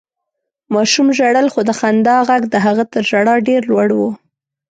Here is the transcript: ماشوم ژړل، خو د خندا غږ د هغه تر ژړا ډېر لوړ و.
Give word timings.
ماشوم 0.73 1.07
ژړل، 1.17 1.47
خو 1.53 1.59
د 1.69 1.71
خندا 1.79 2.17
غږ 2.29 2.43
د 2.49 2.55
هغه 2.65 2.83
تر 2.93 3.01
ژړا 3.09 3.35
ډېر 3.47 3.61
لوړ 3.71 3.89
و. 3.95 3.99